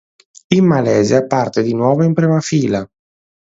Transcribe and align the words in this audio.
In 0.55 0.65
Malesia 0.65 1.27
parte 1.27 1.61
di 1.61 1.75
nuovo 1.75 2.01
in 2.03 2.15
prima 2.15 2.39
fila. 2.39 2.83